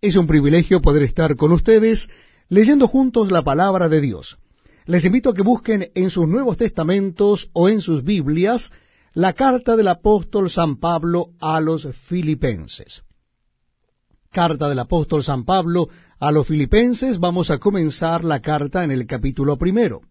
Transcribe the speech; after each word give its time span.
Es 0.00 0.14
un 0.14 0.28
privilegio 0.28 0.80
poder 0.80 1.02
estar 1.02 1.34
con 1.34 1.50
ustedes 1.50 2.08
leyendo 2.48 2.86
juntos 2.86 3.32
la 3.32 3.42
palabra 3.42 3.88
de 3.88 4.00
Dios. 4.00 4.38
Les 4.86 5.04
invito 5.04 5.30
a 5.30 5.34
que 5.34 5.42
busquen 5.42 5.90
en 5.96 6.10
sus 6.10 6.28
Nuevos 6.28 6.56
Testamentos 6.56 7.50
o 7.52 7.68
en 7.68 7.80
sus 7.80 8.04
Biblias 8.04 8.72
la 9.12 9.32
carta 9.32 9.76
del 9.76 9.88
apóstol 9.88 10.50
San 10.50 10.76
Pablo 10.76 11.30
a 11.40 11.58
los 11.60 11.88
filipenses. 11.96 13.02
Carta 14.30 14.68
del 14.68 14.78
apóstol 14.78 15.24
San 15.24 15.44
Pablo 15.44 15.88
a 16.20 16.30
los 16.30 16.46
filipenses, 16.46 17.18
vamos 17.18 17.50
a 17.50 17.58
comenzar 17.58 18.22
la 18.22 18.40
carta 18.40 18.84
en 18.84 18.92
el 18.92 19.04
capítulo 19.04 19.58
primero. 19.58 20.02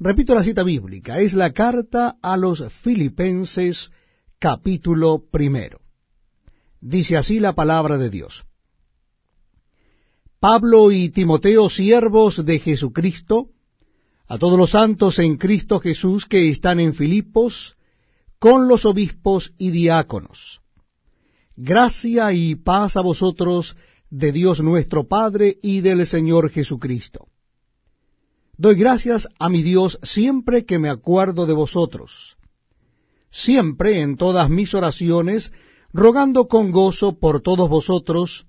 Repito 0.00 0.34
la 0.34 0.42
cita 0.42 0.64
bíblica, 0.64 1.20
es 1.20 1.34
la 1.34 1.52
carta 1.52 2.16
a 2.20 2.36
los 2.36 2.64
filipenses 2.82 3.92
capítulo 4.40 5.22
primero. 5.30 5.80
Dice 6.80 7.16
así 7.16 7.38
la 7.38 7.52
palabra 7.52 7.96
de 7.96 8.10
Dios. 8.10 8.44
Pablo 10.42 10.90
y 10.90 11.10
Timoteo, 11.10 11.70
siervos 11.70 12.44
de 12.44 12.58
Jesucristo, 12.58 13.50
a 14.26 14.38
todos 14.38 14.58
los 14.58 14.70
santos 14.70 15.20
en 15.20 15.36
Cristo 15.36 15.78
Jesús 15.78 16.26
que 16.26 16.50
están 16.50 16.80
en 16.80 16.94
Filipos, 16.94 17.76
con 18.40 18.66
los 18.66 18.84
obispos 18.84 19.52
y 19.56 19.70
diáconos. 19.70 20.60
Gracia 21.54 22.32
y 22.32 22.56
paz 22.56 22.96
a 22.96 23.02
vosotros 23.02 23.76
de 24.10 24.32
Dios 24.32 24.60
nuestro 24.60 25.06
Padre 25.06 25.58
y 25.62 25.80
del 25.80 26.04
Señor 26.08 26.50
Jesucristo. 26.50 27.28
Doy 28.56 28.74
gracias 28.74 29.28
a 29.38 29.48
mi 29.48 29.62
Dios 29.62 30.00
siempre 30.02 30.64
que 30.64 30.80
me 30.80 30.90
acuerdo 30.90 31.46
de 31.46 31.52
vosotros, 31.52 32.36
siempre 33.30 34.00
en 34.00 34.16
todas 34.16 34.50
mis 34.50 34.74
oraciones, 34.74 35.52
rogando 35.92 36.48
con 36.48 36.72
gozo 36.72 37.20
por 37.20 37.42
todos 37.42 37.68
vosotros, 37.68 38.48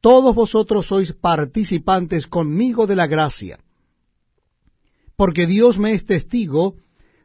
todos 0.00 0.34
vosotros 0.34 0.86
sois 0.86 1.12
participantes 1.12 2.26
conmigo 2.26 2.86
de 2.86 2.96
la 2.96 3.06
gracia. 3.06 3.58
Porque 5.16 5.46
Dios 5.46 5.78
me 5.78 5.92
es 5.92 6.06
testigo 6.06 6.76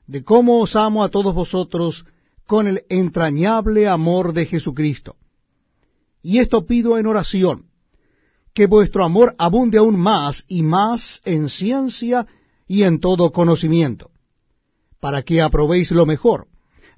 de 0.07 0.23
cómo 0.23 0.59
os 0.59 0.75
amo 0.75 1.03
a 1.03 1.09
todos 1.09 1.33
vosotros 1.33 2.05
con 2.45 2.67
el 2.67 2.83
entrañable 2.89 3.87
amor 3.87 4.33
de 4.33 4.45
Jesucristo. 4.45 5.15
Y 6.21 6.39
esto 6.39 6.65
pido 6.65 6.97
en 6.97 7.07
oración, 7.07 7.67
que 8.53 8.67
vuestro 8.67 9.03
amor 9.03 9.33
abunde 9.37 9.77
aún 9.77 9.97
más 9.97 10.43
y 10.47 10.61
más 10.61 11.21
en 11.23 11.49
ciencia 11.49 12.27
y 12.67 12.83
en 12.83 12.99
todo 12.99 13.31
conocimiento, 13.31 14.11
para 14.99 15.23
que 15.23 15.41
aprobéis 15.41 15.91
lo 15.91 16.05
mejor, 16.05 16.47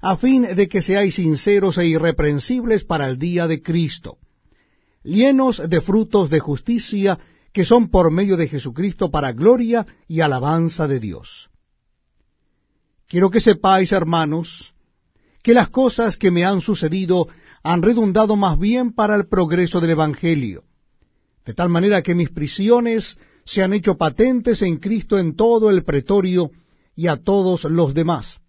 a 0.00 0.16
fin 0.16 0.42
de 0.42 0.68
que 0.68 0.82
seáis 0.82 1.16
sinceros 1.16 1.78
e 1.78 1.86
irreprensibles 1.86 2.84
para 2.84 3.08
el 3.08 3.18
día 3.18 3.46
de 3.46 3.62
Cristo 3.62 4.18
llenos 5.08 5.62
de 5.68 5.80
frutos 5.80 6.28
de 6.28 6.38
justicia 6.38 7.18
que 7.52 7.64
son 7.64 7.88
por 7.88 8.10
medio 8.10 8.36
de 8.36 8.46
Jesucristo 8.46 9.10
para 9.10 9.32
gloria 9.32 9.86
y 10.06 10.20
alabanza 10.20 10.86
de 10.86 11.00
Dios. 11.00 11.50
Quiero 13.08 13.30
que 13.30 13.40
sepáis, 13.40 13.92
hermanos, 13.92 14.74
que 15.42 15.54
las 15.54 15.70
cosas 15.70 16.18
que 16.18 16.30
me 16.30 16.44
han 16.44 16.60
sucedido 16.60 17.28
han 17.62 17.82
redundado 17.82 18.36
más 18.36 18.58
bien 18.58 18.92
para 18.92 19.16
el 19.16 19.26
progreso 19.26 19.80
del 19.80 19.90
Evangelio, 19.90 20.64
de 21.46 21.54
tal 21.54 21.70
manera 21.70 22.02
que 22.02 22.14
mis 22.14 22.30
prisiones 22.30 23.18
se 23.44 23.62
han 23.62 23.72
hecho 23.72 23.96
patentes 23.96 24.60
en 24.60 24.76
Cristo 24.76 25.18
en 25.18 25.34
todo 25.34 25.70
el 25.70 25.84
pretorio 25.84 26.50
y 26.94 27.06
a 27.06 27.16
todos 27.16 27.64
los 27.64 27.94
demás. 27.94 28.40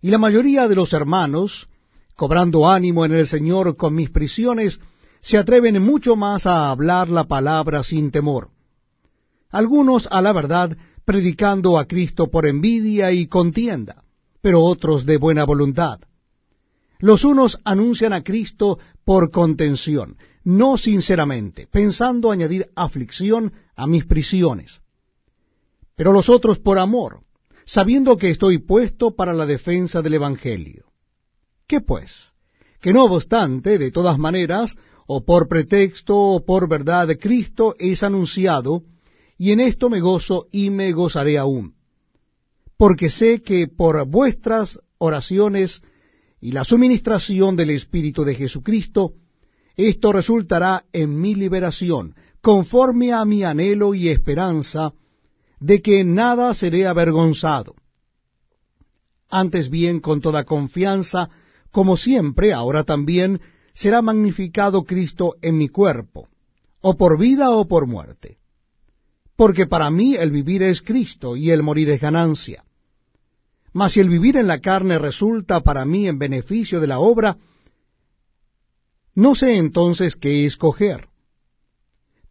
Y 0.00 0.10
la 0.10 0.18
mayoría 0.18 0.66
de 0.66 0.74
los 0.74 0.94
hermanos, 0.94 1.68
cobrando 2.16 2.70
ánimo 2.70 3.04
en 3.04 3.12
el 3.12 3.26
Señor 3.26 3.76
con 3.76 3.94
mis 3.94 4.10
prisiones, 4.10 4.80
se 5.24 5.38
atreven 5.38 5.82
mucho 5.82 6.16
más 6.16 6.44
a 6.44 6.70
hablar 6.70 7.08
la 7.08 7.24
palabra 7.24 7.82
sin 7.82 8.10
temor. 8.10 8.50
Algunos, 9.50 10.06
a 10.10 10.20
la 10.20 10.34
verdad, 10.34 10.76
predicando 11.06 11.78
a 11.78 11.86
Cristo 11.86 12.30
por 12.30 12.46
envidia 12.46 13.10
y 13.10 13.26
contienda, 13.26 14.04
pero 14.42 14.60
otros 14.60 15.06
de 15.06 15.16
buena 15.16 15.44
voluntad. 15.44 16.00
Los 16.98 17.24
unos 17.24 17.58
anuncian 17.64 18.12
a 18.12 18.22
Cristo 18.22 18.78
por 19.02 19.30
contención, 19.30 20.18
no 20.44 20.76
sinceramente, 20.76 21.68
pensando 21.72 22.30
añadir 22.30 22.68
aflicción 22.76 23.54
a 23.76 23.86
mis 23.86 24.04
prisiones. 24.04 24.82
Pero 25.96 26.12
los 26.12 26.28
otros 26.28 26.58
por 26.58 26.78
amor, 26.78 27.20
sabiendo 27.64 28.18
que 28.18 28.28
estoy 28.28 28.58
puesto 28.58 29.16
para 29.16 29.32
la 29.32 29.46
defensa 29.46 30.02
del 30.02 30.14
Evangelio. 30.14 30.84
¿Qué 31.66 31.80
pues? 31.80 32.34
Que 32.82 32.92
no 32.92 33.04
obstante, 33.04 33.78
de 33.78 33.90
todas 33.90 34.18
maneras, 34.18 34.76
o 35.06 35.24
por 35.24 35.48
pretexto 35.48 36.16
o 36.16 36.44
por 36.44 36.68
verdad, 36.68 37.08
Cristo 37.20 37.74
es 37.78 38.02
anunciado, 38.02 38.82
y 39.36 39.52
en 39.52 39.60
esto 39.60 39.90
me 39.90 40.00
gozo 40.00 40.46
y 40.52 40.70
me 40.70 40.92
gozaré 40.92 41.38
aún. 41.38 41.74
Porque 42.76 43.10
sé 43.10 43.42
que 43.42 43.68
por 43.68 44.06
vuestras 44.06 44.78
oraciones 44.98 45.82
y 46.40 46.52
la 46.52 46.64
suministración 46.64 47.56
del 47.56 47.70
Espíritu 47.70 48.24
de 48.24 48.34
Jesucristo, 48.34 49.14
esto 49.76 50.12
resultará 50.12 50.84
en 50.92 51.20
mi 51.20 51.34
liberación, 51.34 52.14
conforme 52.40 53.12
a 53.12 53.24
mi 53.24 53.42
anhelo 53.42 53.94
y 53.94 54.08
esperanza 54.08 54.92
de 55.60 55.80
que 55.80 56.00
en 56.00 56.14
nada 56.14 56.52
seré 56.54 56.86
avergonzado. 56.86 57.74
Antes 59.30 59.70
bien, 59.70 60.00
con 60.00 60.20
toda 60.20 60.44
confianza, 60.44 61.30
como 61.70 61.96
siempre, 61.96 62.52
ahora 62.52 62.84
también, 62.84 63.40
será 63.74 64.00
magnificado 64.00 64.84
Cristo 64.84 65.34
en 65.42 65.58
mi 65.58 65.68
cuerpo, 65.68 66.28
o 66.80 66.96
por 66.96 67.18
vida 67.18 67.50
o 67.50 67.66
por 67.66 67.86
muerte. 67.86 68.38
Porque 69.36 69.66
para 69.66 69.90
mí 69.90 70.14
el 70.14 70.30
vivir 70.30 70.62
es 70.62 70.80
Cristo 70.80 71.36
y 71.36 71.50
el 71.50 71.62
morir 71.62 71.90
es 71.90 72.00
ganancia. 72.00 72.64
Mas 73.72 73.92
si 73.92 74.00
el 74.00 74.08
vivir 74.08 74.36
en 74.36 74.46
la 74.46 74.60
carne 74.60 74.98
resulta 74.98 75.60
para 75.60 75.84
mí 75.84 76.06
en 76.06 76.18
beneficio 76.18 76.80
de 76.80 76.86
la 76.86 77.00
obra, 77.00 77.36
no 79.16 79.34
sé 79.34 79.56
entonces 79.56 80.14
qué 80.14 80.46
escoger. 80.46 81.08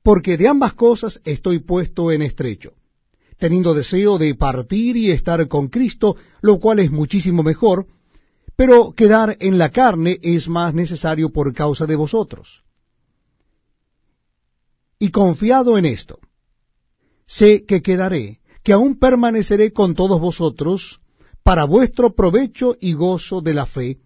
Porque 0.01 0.37
de 0.37 0.47
ambas 0.47 0.73
cosas 0.73 1.21
estoy 1.25 1.59
puesto 1.59 2.11
en 2.11 2.21
estrecho, 2.21 2.73
teniendo 3.37 3.73
deseo 3.73 4.17
de 4.17 4.35
partir 4.35 4.95
y 4.95 5.11
estar 5.11 5.45
con 5.49 5.67
Cristo, 5.67 6.15
lo 6.41 6.59
cual 6.59 6.79
es 6.79 6.91
muchísimo 6.91 7.43
mejor, 7.43 7.87
pero 8.55 8.93
quedar 8.93 9.37
en 9.39 9.57
la 9.57 9.69
carne 9.69 10.19
es 10.21 10.47
más 10.47 10.73
necesario 10.73 11.31
por 11.31 11.53
causa 11.53 11.85
de 11.85 11.95
vosotros. 11.95 12.63
Y 14.99 15.09
confiado 15.09 15.77
en 15.77 15.85
esto, 15.85 16.19
sé 17.25 17.65
que 17.65 17.81
quedaré, 17.81 18.39
que 18.63 18.73
aún 18.73 18.99
permaneceré 18.99 19.73
con 19.73 19.95
todos 19.95 20.19
vosotros, 20.19 21.01
para 21.43 21.65
vuestro 21.65 22.15
provecho 22.15 22.77
y 22.79 22.93
gozo 22.93 23.41
de 23.41 23.53
la 23.53 23.65
fe, 23.65 23.97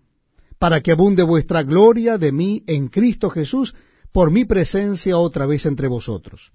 para 0.57 0.81
que 0.81 0.91
abunde 0.91 1.21
vuestra 1.21 1.61
gloria 1.63 2.17
de 2.17 2.31
mí 2.31 2.63
en 2.65 2.87
Cristo 2.87 3.29
Jesús, 3.29 3.75
por 4.11 4.31
mi 4.31 4.45
presencia 4.45 5.17
otra 5.19 5.45
vez 5.45 5.65
entre 5.67 5.87
vosotros. 5.87 6.51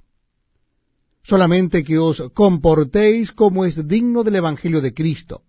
Solamente 1.22 1.84
que 1.84 1.98
os 1.98 2.20
comportéis 2.34 3.30
como 3.30 3.64
es 3.64 3.86
digno 3.86 4.24
del 4.24 4.36
Evangelio 4.36 4.80
de 4.80 4.92
Cristo, 4.92 5.42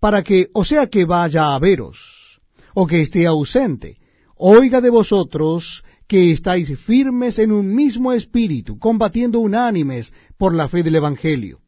para 0.00 0.22
que, 0.22 0.48
o 0.52 0.64
sea 0.64 0.86
que 0.88 1.04
vaya 1.04 1.54
a 1.54 1.58
veros, 1.58 2.40
o 2.74 2.86
que 2.86 3.00
esté 3.00 3.26
ausente, 3.26 3.98
oiga 4.36 4.80
de 4.80 4.90
vosotros 4.90 5.82
que 6.06 6.32
estáis 6.32 6.78
firmes 6.80 7.38
en 7.38 7.50
un 7.52 7.74
mismo 7.74 8.12
espíritu, 8.12 8.78
combatiendo 8.78 9.40
unánimes 9.40 10.12
por 10.38 10.54
la 10.54 10.68
fe 10.68 10.82
del 10.82 10.96
Evangelio, 10.96 11.60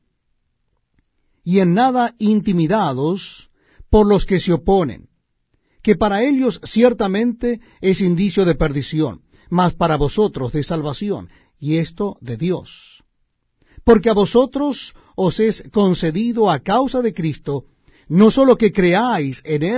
y 1.42 1.60
en 1.60 1.74
nada 1.74 2.14
intimidados 2.18 3.48
por 3.90 4.06
los 4.06 4.26
que 4.26 4.38
se 4.38 4.52
oponen, 4.52 5.08
que 5.82 5.96
para 5.96 6.22
ellos 6.22 6.60
ciertamente 6.64 7.60
es 7.80 8.00
indicio 8.00 8.44
de 8.44 8.54
perdición, 8.54 9.22
mas 9.48 9.74
para 9.74 9.96
vosotros 9.96 10.52
de 10.52 10.62
salvación, 10.62 11.30
y 11.58 11.78
esto 11.78 12.18
de 12.20 12.36
Dios. 12.36 13.02
Porque 13.84 14.10
a 14.10 14.12
vosotros 14.12 14.94
os 15.16 15.40
es 15.40 15.64
concedido 15.72 16.50
a 16.50 16.60
causa 16.60 17.00
de 17.00 17.14
Cristo, 17.14 17.64
no 18.08 18.30
solo 18.30 18.56
que 18.56 18.72
creáis 18.72 19.42
en 19.44 19.62
Él, 19.62 19.66